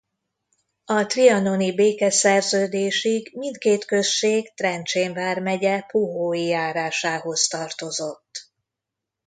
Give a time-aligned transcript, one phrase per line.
[0.85, 8.51] A trianoni békeszerződésig mindkét község Trencsén vármegye Puhói járásához tartozott.